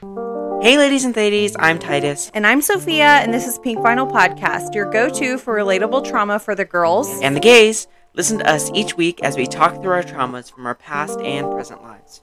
[0.00, 2.30] Hey, ladies and ladies, I'm Titus.
[2.32, 6.38] And I'm Sophia, and this is Pink Vinyl Podcast, your go to for relatable trauma
[6.38, 7.88] for the girls and the gays.
[8.14, 11.50] Listen to us each week as we talk through our traumas from our past and
[11.50, 12.22] present lives.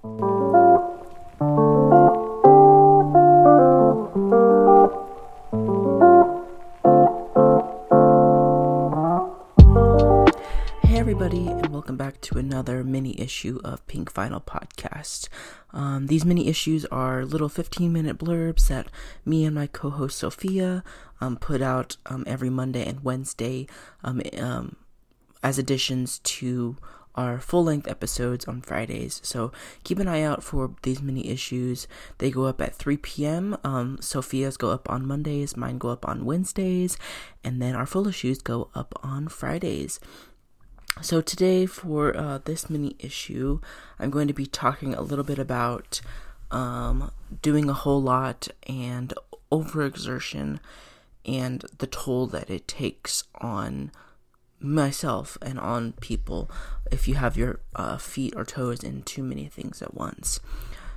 [11.85, 15.29] Welcome back to another mini issue of Pink Vinyl Podcast.
[15.71, 18.87] Um, these mini issues are little 15 minute blurbs that
[19.23, 20.83] me and my co host Sophia
[21.21, 23.67] um, put out um, every Monday and Wednesday
[24.03, 24.77] um, um,
[25.43, 26.75] as additions to
[27.13, 29.21] our full length episodes on Fridays.
[29.23, 29.51] So
[29.83, 31.87] keep an eye out for these mini issues.
[32.17, 33.57] They go up at 3 p.m.
[33.63, 36.97] Um, Sophia's go up on Mondays, mine go up on Wednesdays,
[37.43, 39.99] and then our full issues go up on Fridays.
[41.01, 43.59] So, today for uh, this mini issue,
[43.99, 45.99] I'm going to be talking a little bit about
[46.51, 49.13] um, doing a whole lot and
[49.51, 50.59] overexertion
[51.25, 53.91] and the toll that it takes on
[54.59, 56.49] myself and on people
[56.89, 60.39] if you have your uh, feet or toes in too many things at once.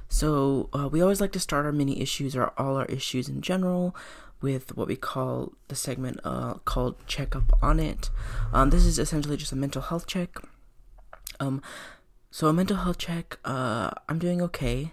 [0.09, 3.43] So, uh, we always like to start our mini issues or all our issues in
[3.43, 3.97] general
[4.41, 8.11] with what we call the segment uh, called Checkup on It.
[8.53, 10.37] Um, this is essentially just a mental health check.
[11.41, 11.63] Um,
[12.31, 14.93] so, a mental health check, uh, I'm doing okay.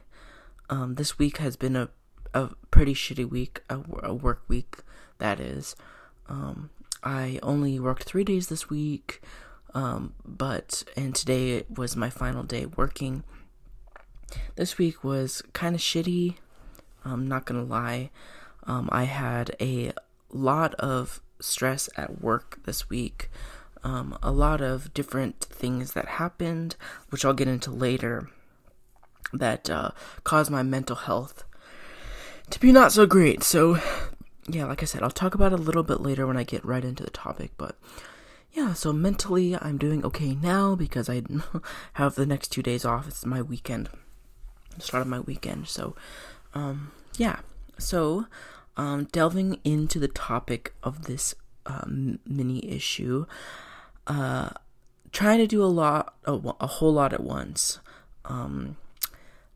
[0.69, 1.89] Um, this week has been a,
[2.33, 4.77] a pretty shitty week, a, a work week,
[5.19, 5.75] that is.
[6.27, 6.69] Um,
[7.03, 9.21] I only worked three days this week,
[9.73, 13.23] um, but, and today was my final day working.
[14.55, 16.35] This week was kind of shitty,
[17.03, 18.09] I'm not gonna lie.
[18.67, 19.91] Um, I had a
[20.29, 23.29] lot of stress at work this week.
[23.83, 26.75] Um, a lot of different things that happened,
[27.09, 28.29] which I'll get into later,
[29.31, 29.91] that uh,
[30.23, 31.43] caused my mental health
[32.49, 33.43] to be not so great.
[33.43, 33.79] So,
[34.47, 36.65] yeah, like I said, I'll talk about it a little bit later when I get
[36.65, 37.51] right into the topic.
[37.57, 37.77] But
[38.53, 41.21] yeah, so mentally, I'm doing okay now because I
[41.93, 43.07] have the next two days off.
[43.07, 43.89] It's my weekend,
[44.79, 45.67] start of my weekend.
[45.67, 45.95] So,
[46.53, 47.39] um, yeah.
[47.77, 48.27] So,
[48.77, 53.25] um, delving into the topic of this um, mini issue,
[54.07, 54.49] uh,
[55.11, 57.79] trying to do a lot, a, a whole lot at once.
[58.25, 58.77] Um,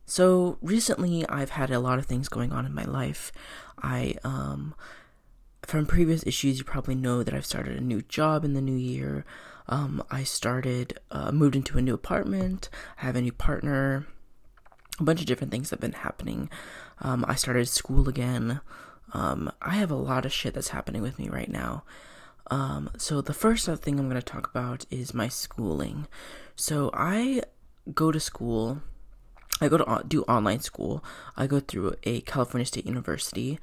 [0.05, 3.31] so recently, I've had a lot of things going on in my life.
[3.81, 4.73] I, um,
[5.63, 8.75] from previous issues, you probably know that I've started a new job in the new
[8.75, 9.25] year.
[9.67, 12.69] Um, I started, uh, moved into a new apartment.
[12.99, 14.07] I have a new partner.
[14.99, 16.49] A bunch of different things have been happening.
[16.99, 18.61] Um, I started school again.
[19.13, 21.83] Um, I have a lot of shit that's happening with me right now.
[22.51, 26.07] Um, so the first thing I'm going to talk about is my schooling.
[26.55, 27.43] So I
[27.93, 28.81] go to school.
[29.61, 31.03] I go to do online school.
[31.37, 33.59] I go through a California State University.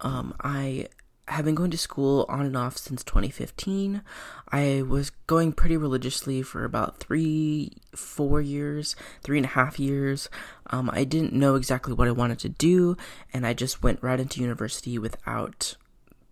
[0.00, 0.88] Um, I
[1.28, 4.02] have been going to school on and off since 2015.
[4.50, 10.28] I was going pretty religiously for about three, four years, three and a half years.
[10.68, 12.96] Um, I didn't know exactly what I wanted to do,
[13.32, 15.76] and I just went right into university without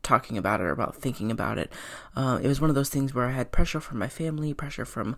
[0.03, 1.73] talking about it or about thinking about it.
[2.15, 4.85] Uh, it was one of those things where I had pressure from my family, pressure
[4.85, 5.17] from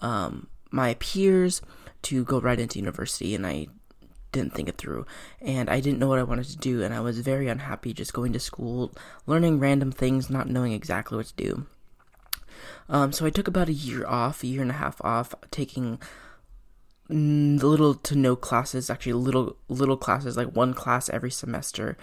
[0.00, 1.62] um, my peers
[2.02, 3.68] to go right into university, and I
[4.32, 5.06] didn't think it through
[5.40, 8.12] and I didn't know what I wanted to do and I was very unhappy just
[8.12, 8.92] going to school,
[9.26, 11.66] learning random things, not knowing exactly what to do.
[12.88, 16.00] Um, so I took about a year off, a year and a half off, taking
[17.08, 21.96] little to no classes, actually little little classes, like one class every semester,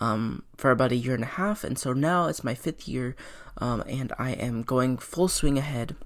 [0.00, 1.64] um, for about a year and a half.
[1.64, 3.16] And so now it's my fifth year,
[3.58, 5.96] um, and I am going full swing ahead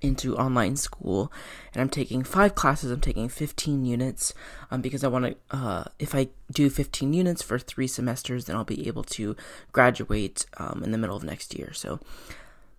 [0.00, 1.32] into online school
[1.72, 2.90] and I'm taking five classes.
[2.90, 4.34] I'm taking 15 units
[4.70, 8.56] um, because I want to, uh, if I do 15 units for three semesters, then
[8.56, 9.36] I'll be able to
[9.72, 11.72] graduate um, in the middle of next year.
[11.72, 12.00] So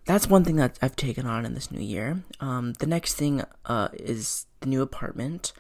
[0.06, 2.24] that's one thing that I've taken on in this new year.
[2.40, 5.54] Um, the next thing uh, is the new apartment.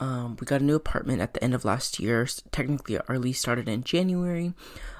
[0.00, 2.26] Um, we got a new apartment at the end of last year.
[2.52, 4.54] Technically, our lease started in January,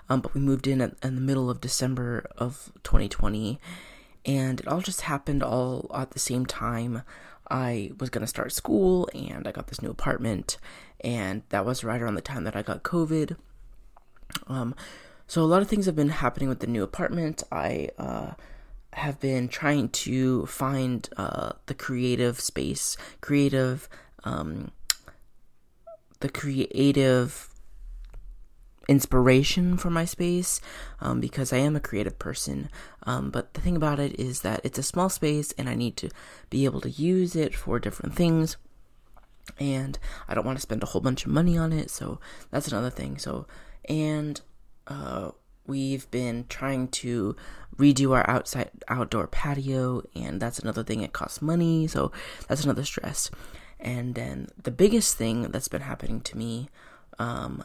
[0.08, 3.60] um, but we moved in at, in the middle of December of 2020
[4.28, 7.02] and it all just happened all at the same time.
[7.50, 10.58] I was going to start school and I got this new apartment,
[11.00, 13.36] and that was right around the time that I got COVID.
[14.46, 14.74] Um,
[15.26, 17.42] so a lot of things have been happening with the new apartment.
[17.50, 18.32] I uh,
[18.92, 23.88] have been trying to find uh, the creative space, creative,
[24.24, 24.72] um,
[26.20, 27.48] the creative
[28.88, 30.60] inspiration for my space
[31.00, 32.70] um, because I am a creative person.
[33.04, 35.96] Um, but the thing about it is that it's a small space and I need
[35.98, 36.08] to
[36.50, 38.56] be able to use it for different things.
[39.58, 39.98] and
[40.28, 41.90] I don't want to spend a whole bunch of money on it.
[41.90, 42.20] So
[42.50, 43.18] that's another thing.
[43.18, 43.46] So,
[43.88, 44.40] and
[44.86, 45.30] uh,
[45.66, 47.36] we've been trying to
[47.76, 51.00] redo our outside outdoor patio, and that's another thing.
[51.00, 52.10] It costs money, so
[52.48, 53.30] that's another stress.
[53.80, 56.68] And then the biggest thing that's been happening to me,
[57.18, 57.64] um,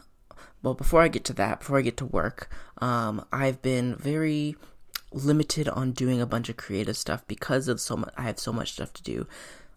[0.64, 4.56] well, before I get to that, before I get to work, um, I've been very
[5.12, 8.12] limited on doing a bunch of creative stuff because of so much.
[8.16, 9.28] I have so much stuff to do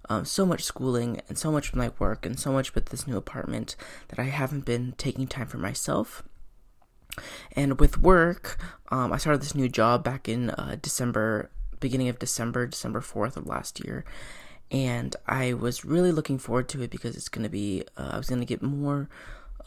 [0.09, 3.17] um, so much schooling and so much my work and so much with this new
[3.17, 3.75] apartment
[4.09, 6.23] that I haven't been taking time for myself.
[7.55, 8.59] And with work,
[8.89, 11.49] um, I started this new job back in uh, December,
[11.79, 14.05] beginning of December, December 4th of last year.
[14.69, 18.17] And I was really looking forward to it because it's going to be, uh, I
[18.17, 19.09] was going to get more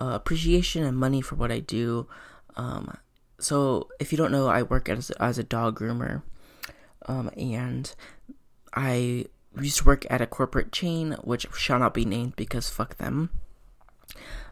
[0.00, 2.06] uh, appreciation and money for what I do.
[2.56, 2.96] Um,
[3.38, 6.22] so, if you don't know, I work as, as a dog groomer.
[7.06, 7.94] Um, and
[8.74, 9.26] I
[9.58, 13.30] used to work at a corporate chain, which shall not be named because fuck them.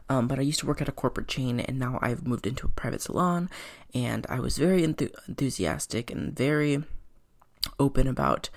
[0.09, 2.65] Um, but I used to work at a corporate chain, and now I've moved into
[2.65, 3.49] a private salon,
[3.93, 6.83] and I was very enth- enthusiastic and very
[7.79, 8.49] open about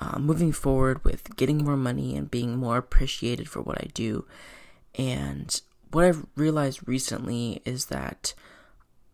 [0.00, 4.24] uh, moving forward with getting more money and being more appreciated for what I do.
[4.94, 5.60] And
[5.96, 8.34] what I've realized recently is that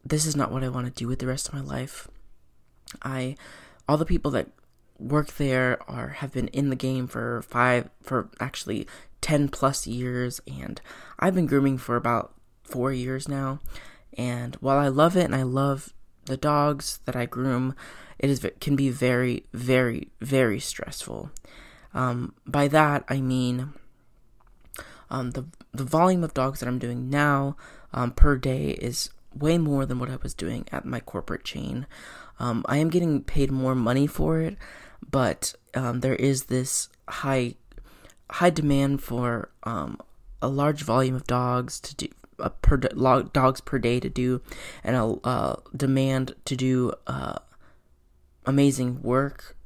[0.04, 2.08] this is not what I want to do with the rest of my life.
[3.04, 3.36] I,
[3.88, 4.48] all the people that
[4.98, 8.88] work there or have been in the game for five, for actually
[9.20, 10.40] 10 plus years.
[10.48, 10.80] And
[11.20, 12.34] I've been grooming for about
[12.64, 13.60] four years now.
[14.18, 15.92] And while I love it and I love
[16.24, 17.76] the dogs that I groom,
[18.18, 21.30] it is can be very, very, very stressful.
[21.94, 23.72] Um, by that I mean
[25.12, 27.56] um, the the volume of dogs that I'm doing now
[27.92, 31.86] um, per day is way more than what I was doing at my corporate chain.
[32.38, 34.56] Um, I am getting paid more money for it,
[35.08, 37.54] but um, there is this high
[38.30, 40.00] high demand for um,
[40.40, 44.40] a large volume of dogs to do uh, per dogs per day to do,
[44.82, 47.38] and a uh, demand to do uh,
[48.46, 49.56] amazing work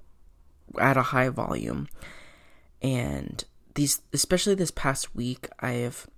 [0.79, 1.89] at a high volume.
[2.83, 3.45] And
[3.77, 6.09] these, especially this past week, I have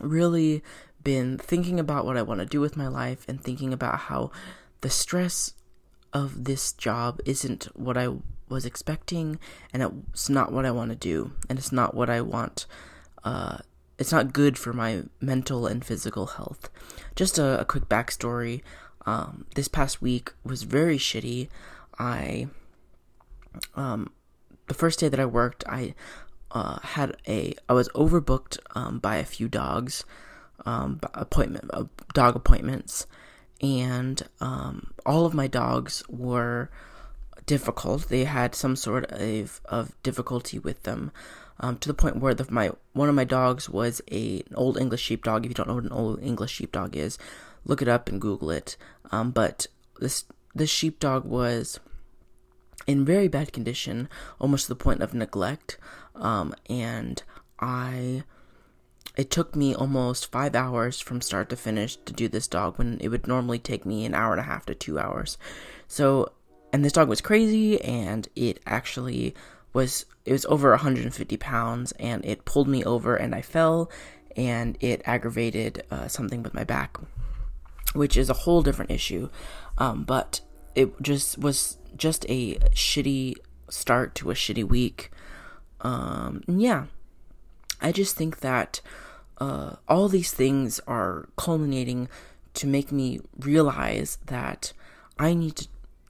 [0.00, 0.62] really
[1.02, 4.30] been thinking about what I want to do with my life and thinking about how
[4.80, 5.54] the stress
[6.12, 8.08] of this job isn't what I
[8.48, 9.38] was expecting,
[9.74, 12.66] and it's not what I want to do, and it's not what I want.
[13.24, 13.58] Uh,
[13.98, 16.70] it's not good for my mental and physical health.
[17.16, 18.62] Just a, a quick backstory.
[19.04, 21.48] Um, this past week was very shitty.
[21.98, 22.48] I,
[23.74, 24.12] um,
[24.68, 25.94] the first day that I worked, I
[26.50, 30.04] uh, had a I was overbooked um, by a few dogs,
[30.64, 31.84] um, appointment uh,
[32.14, 33.06] dog appointments,
[33.60, 36.70] and um, all of my dogs were
[37.46, 38.08] difficult.
[38.08, 41.10] They had some sort of, of difficulty with them.
[41.60, 44.78] Um, to the point where the, my one of my dogs was a, an old
[44.78, 45.44] English sheepdog.
[45.44, 47.18] If you don't know what an old English sheepdog is,
[47.64, 48.76] look it up and Google it.
[49.10, 49.66] Um, but
[49.98, 50.24] this
[50.54, 51.80] this sheepdog was
[52.88, 54.08] in very bad condition,
[54.40, 55.78] almost to the point of neglect.
[56.16, 57.22] Um, and
[57.60, 58.24] I
[59.16, 62.98] it took me almost five hours from start to finish to do this dog when
[63.00, 65.36] it would normally take me an hour and a half to two hours.
[65.88, 66.30] So,
[66.72, 69.34] and this dog was crazy and it actually
[69.72, 73.90] was, it was over 150 pounds and it pulled me over and I fell
[74.36, 76.96] and it aggravated uh, something with my back,
[77.94, 79.30] which is a whole different issue.
[79.78, 80.42] Um, but
[80.76, 83.34] it just was just a shitty
[83.68, 85.10] start to a shitty week.
[85.80, 86.86] Um, yeah,
[87.80, 88.80] I just think that
[89.38, 92.08] uh, all these things are culminating
[92.54, 94.72] to make me realize that
[95.18, 95.68] I need to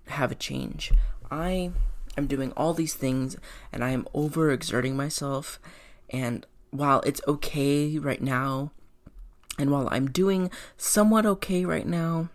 [0.09, 0.93] have a change.
[1.31, 1.73] I
[2.17, 3.37] am doing all these things
[3.73, 5.61] and I am overexerting myself.
[6.11, 8.73] And while it's okay right now,
[9.59, 12.31] and while I'm doing somewhat okay right now,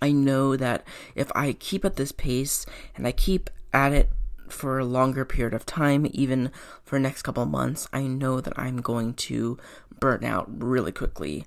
[0.00, 4.10] I know that if I keep at this pace and I keep at it
[4.48, 6.50] for a longer period of time, even
[6.84, 9.58] for next couple months, I know that I'm going to
[10.00, 11.46] burn out really quickly.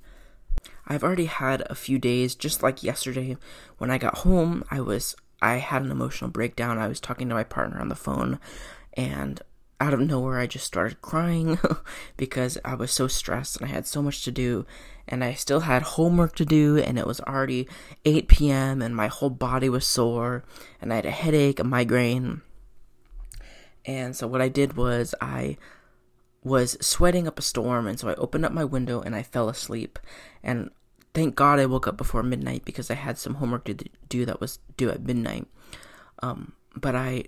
[0.88, 3.38] I've already had a few days, just like yesterday,
[3.77, 6.77] when I got home, I was I had an emotional breakdown.
[6.77, 8.39] I was talking to my partner on the phone,
[8.93, 9.41] and
[9.81, 11.57] out of nowhere, I just started crying
[12.17, 14.65] because I was so stressed and I had so much to do,
[15.07, 17.67] and I still had homework to do, and it was already
[18.05, 20.43] 8 p.m., and my whole body was sore,
[20.79, 22.41] and I had a headache, a migraine.
[23.83, 25.57] And so, what I did was, I
[26.43, 29.50] was sweating up a storm, and so I opened up my window and I fell
[29.50, 29.97] asleep.
[30.43, 30.69] And
[31.13, 33.75] thank God I woke up before midnight because I had some homework to
[34.09, 35.47] do that was due at midnight.
[36.21, 37.25] Um, but I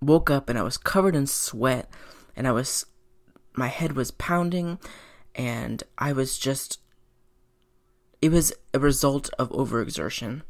[0.00, 1.90] woke up and I was covered in sweat,
[2.36, 2.86] and I was
[3.54, 4.78] my head was pounding
[5.34, 6.78] and I was just
[8.22, 10.42] it was a result of overexertion.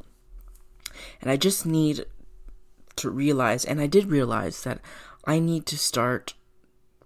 [1.21, 2.05] And I just need
[2.97, 4.81] to realize and I did realize that
[5.25, 6.35] I need to start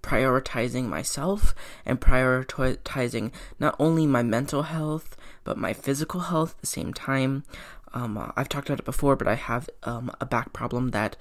[0.02, 6.66] prioritizing myself and prioritizing not only my mental health but my physical health at the
[6.66, 7.44] same time.
[7.92, 11.16] Um, I've talked about it before, but I have um, a back problem that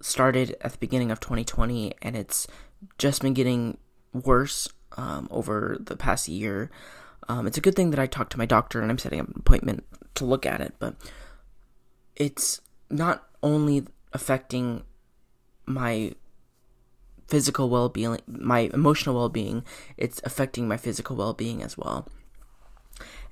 [0.00, 2.46] started at the beginning of 2020 and it's
[2.98, 3.78] just been getting
[4.12, 6.70] worse um, over the past year.
[7.28, 9.28] Um, it's a good thing that I talked to my doctor and I'm setting up
[9.28, 9.84] an appointment
[10.14, 10.94] to look at it, but
[12.14, 12.60] it's
[12.90, 14.84] not only affecting
[15.66, 16.12] my
[17.26, 19.64] physical well-being, my emotional well-being,
[19.96, 22.08] it's affecting my physical well-being as well.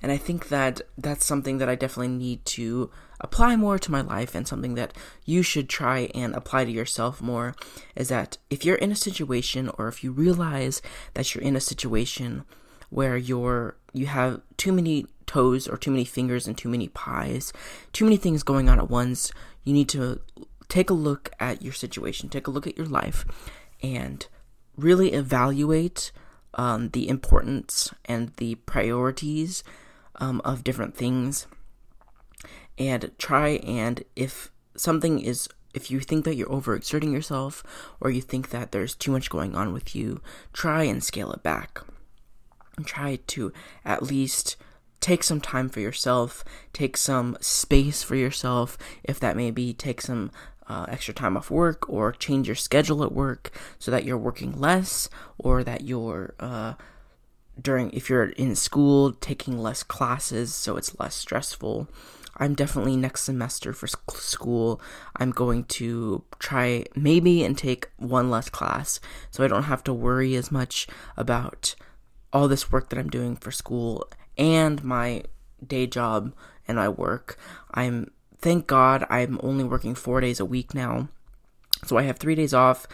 [0.01, 4.01] And I think that that's something that I definitely need to apply more to my
[4.01, 4.93] life and something that
[5.25, 7.55] you should try and apply to yourself more
[7.95, 10.81] is that if you're in a situation or if you realize
[11.13, 12.43] that you're in a situation
[12.89, 17.53] where you're you have too many toes or too many fingers and too many pies,
[17.93, 19.31] too many things going on at once,
[19.63, 20.21] you need to
[20.67, 23.25] take a look at your situation, take a look at your life
[23.81, 24.27] and
[24.77, 26.11] really evaluate
[26.55, 29.63] um, the importance and the priorities
[30.19, 31.47] um, of different things.
[32.77, 37.63] And try and if something is if you think that you're overexerting yourself
[37.99, 40.21] or you think that there's too much going on with you
[40.53, 41.81] try and scale it back.
[42.77, 43.53] And try to
[43.85, 44.57] at least
[44.99, 46.43] take some time for yourself
[46.73, 50.31] take some space for yourself if that may be take some
[50.67, 54.59] uh, extra time off work or change your schedule at work so that you're working
[54.59, 56.73] less or that you're uh,
[57.61, 61.87] during if you're in school taking less classes so it's less stressful.
[62.37, 64.81] I'm definitely next semester for school.
[65.15, 68.99] I'm going to try maybe and take one less class
[69.31, 71.75] so i don't have to worry as much about
[72.33, 75.23] all this work that i'm doing for school and my
[75.65, 76.33] day job
[76.67, 77.37] and my work.
[77.73, 81.07] I'm thank god i'm only working four days a week now
[81.85, 82.85] so i have three days off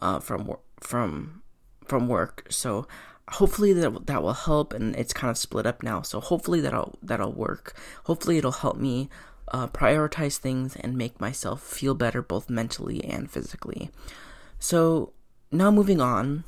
[0.00, 1.42] uh, from from
[1.90, 2.46] from work.
[2.48, 2.86] So
[3.32, 6.02] hopefully that that will help and it's kind of split up now.
[6.02, 7.74] So hopefully that'll that'll work.
[8.04, 9.08] Hopefully it'll help me
[9.48, 13.90] uh, prioritize things and make myself feel better both mentally and physically.
[14.58, 15.12] So
[15.52, 16.44] now moving on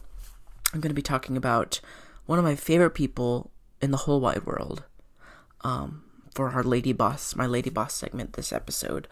[0.73, 1.81] i'm going to be talking about
[2.27, 4.85] one of my favorite people in the whole wide world
[5.63, 9.09] um, for our lady boss my lady boss segment this episode.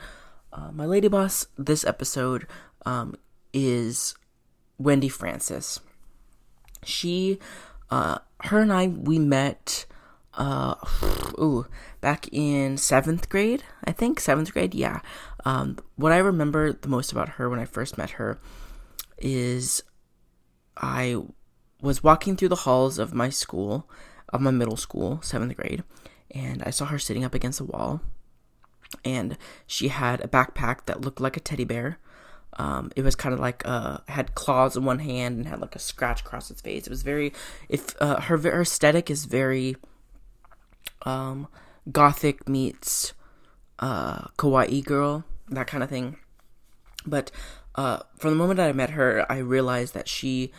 [0.53, 2.47] Uh, my lady boss this episode
[2.87, 3.15] um,
[3.53, 4.15] is
[4.79, 5.81] wendy francis
[6.83, 7.39] she
[7.91, 9.87] uh her and I we met
[10.35, 10.75] uh
[11.39, 11.67] ooh
[12.01, 15.01] back in seventh grade I think seventh grade yeah.
[15.45, 18.41] Um what I remember the most about her when I first met her
[19.19, 19.83] is
[20.77, 21.17] I
[21.83, 23.89] was walking through the halls of my school
[24.29, 25.83] of my middle school seventh grade
[26.31, 28.01] and I saw her sitting up against a wall
[29.05, 31.99] and she had a backpack that looked like a teddy bear
[32.55, 35.77] um, it was kind of like uh, had claws in one hand and had like
[35.77, 36.87] a scratch across its face.
[36.87, 37.33] It was very,
[37.69, 39.77] if uh, her her aesthetic is very
[41.03, 41.47] um,
[41.91, 43.13] gothic meets
[43.79, 46.17] uh, kawaii girl, that kind of thing.
[47.07, 47.31] But
[47.75, 50.53] uh, from the moment that I met her, I realized that she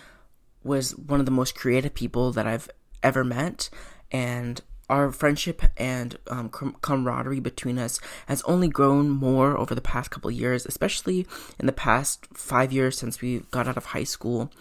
[0.63, 2.69] was one of the most creative people that I've
[3.03, 3.69] ever met,
[4.11, 10.11] and our friendship and um, camaraderie between us has only grown more over the past
[10.11, 11.25] couple years, especially
[11.57, 14.51] in the past five years since we got out of high school.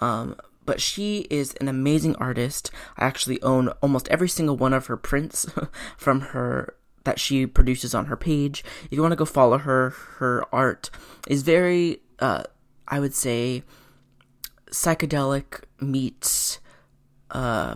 [0.00, 2.70] Um, but she is an amazing artist.
[2.96, 5.46] I actually own almost every single one of her prints
[5.98, 6.74] from her
[7.04, 8.64] that she produces on her page.
[8.86, 10.88] If you want to go follow her, her art
[11.28, 12.44] is very, uh,
[12.88, 13.62] I would say,
[14.70, 16.60] psychedelic meets,
[17.30, 17.74] uh,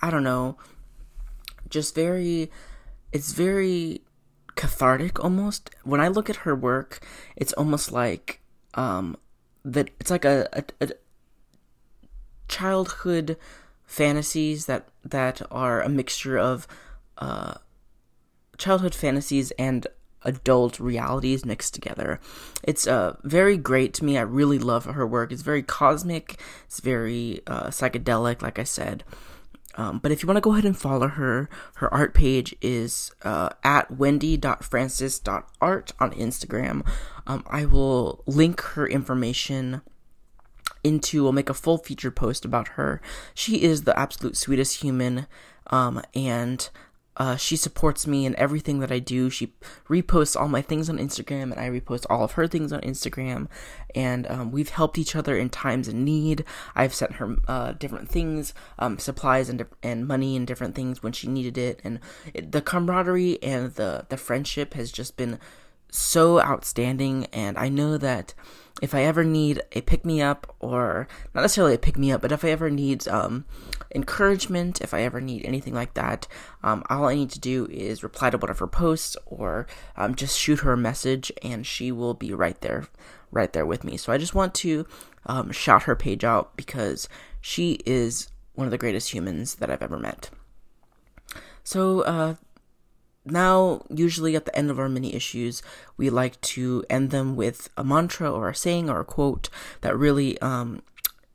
[0.00, 0.56] I don't know,
[1.74, 2.50] just very
[3.12, 4.00] it's very
[4.54, 7.04] cathartic almost when i look at her work
[7.36, 8.40] it's almost like
[8.74, 9.16] um
[9.64, 10.88] that it's like a, a, a
[12.48, 13.36] childhood
[13.84, 16.68] fantasies that that are a mixture of
[17.18, 17.54] uh
[18.56, 19.88] childhood fantasies and
[20.24, 22.18] adult realities mixed together.
[22.62, 24.16] It's uh, very great to me.
[24.16, 25.30] I really love her work.
[25.30, 26.40] It's very cosmic.
[26.64, 29.04] It's very uh, psychedelic, like I said.
[29.76, 33.12] Um, but if you want to go ahead and follow her, her art page is
[33.22, 36.86] uh, at wendy.francis.art on Instagram.
[37.26, 39.82] Um, I will link her information
[40.82, 43.00] into, we'll make a full feature post about her.
[43.34, 45.26] She is the absolute sweetest human,
[45.68, 46.68] um, and
[47.16, 49.30] uh, she supports me in everything that I do.
[49.30, 49.54] She
[49.88, 53.48] reposts all my things on Instagram, and I repost all of her things on Instagram.
[53.94, 56.44] And um, we've helped each other in times of need.
[56.74, 61.12] I've sent her uh, different things, um, supplies and and money and different things when
[61.12, 61.80] she needed it.
[61.84, 62.00] And
[62.32, 65.38] it, the camaraderie and the the friendship has just been
[65.94, 67.26] so outstanding.
[67.32, 68.34] And I know that
[68.82, 72.20] if I ever need a pick me up, or not necessarily a pick me up,
[72.20, 73.44] but if I ever need um,
[73.94, 76.26] encouragement, if I ever need anything like that,
[76.62, 80.14] um, all I need to do is reply to one of her posts or um,
[80.14, 82.88] just shoot her a message, and she will be right there,
[83.30, 83.96] right there with me.
[83.96, 84.86] So I just want to
[85.26, 87.08] um, shout her page out because
[87.40, 90.30] she is one of the greatest humans that I've ever met.
[91.62, 92.34] So, uh,
[93.24, 95.62] now, usually at the end of our mini issues,
[95.96, 99.48] we like to end them with a mantra or a saying or a quote
[99.80, 100.82] that really um,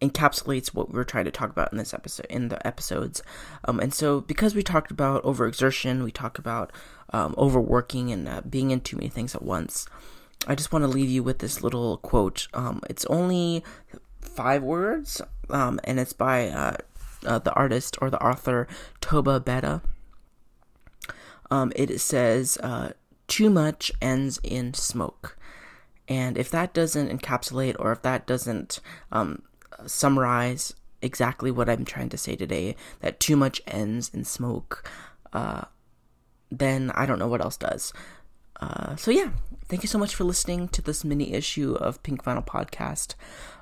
[0.01, 3.23] encapsulates what we're trying to talk about in this episode in the episodes.
[3.65, 6.71] Um, and so because we talked about overexertion we talk about
[7.11, 9.87] um, overworking and uh, being in too many things at once
[10.47, 12.47] i just want to leave you with this little quote.
[12.53, 13.63] Um, it's only
[14.21, 16.77] five words um, and it's by uh,
[17.25, 18.67] uh, the artist or the author
[19.01, 19.81] toba beta
[21.51, 22.91] um, it says uh,
[23.27, 25.37] too much ends in smoke
[26.09, 29.43] and if that doesn't encapsulate or if that doesn't um,
[29.85, 34.89] summarize exactly what I'm trying to say today that too much ends in smoke,
[35.31, 35.65] uh,
[36.51, 37.93] then I don't know what else does.
[38.59, 39.29] Uh, so, yeah,
[39.69, 43.13] thank you so much for listening to this mini issue of Pink Vinyl Podcast.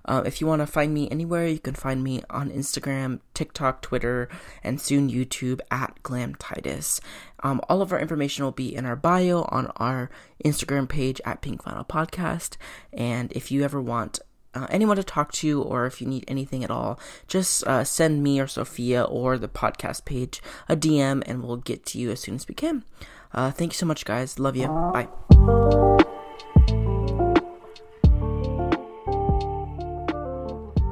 [0.06, 3.82] Uh, if you want to find me anywhere, you can find me on Instagram, TikTok,
[3.82, 4.30] Twitter,
[4.64, 7.02] and soon YouTube at Glam Titus.
[7.44, 10.10] Um, all of our information will be in our bio on our
[10.46, 12.56] Instagram page at Pink Vinyl Podcast.
[12.94, 14.22] And if you ever want
[14.54, 16.98] uh, anyone to talk to, or if you need anything at all,
[17.28, 21.86] just uh, send me or Sophia or the podcast page a DM and we'll get
[21.88, 22.86] to you as soon as we can.
[23.38, 24.40] Uh, thank you so much, guys.
[24.40, 24.68] Love you.
[24.68, 25.08] Bye.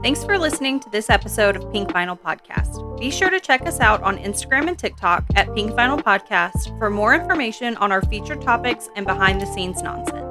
[0.03, 2.99] Thanks for listening to this episode of Pink Vinyl Podcast.
[2.99, 6.91] Be sure to check us out on Instagram and TikTok at Pink Vinyl Podcast for
[6.91, 10.24] more information on our featured topics and behind the scenes nonsense.